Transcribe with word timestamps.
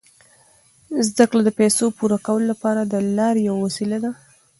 زده 1.07 1.25
کړه 1.29 1.41
د 1.45 1.49
پیسو 1.59 1.85
پوره 1.97 2.17
کولو 2.25 2.45
لپاره 2.51 2.81
د 2.83 2.93
لارې 3.17 3.41
یوه 3.49 3.59
وسیله 3.65 3.97
ده. 4.03 4.11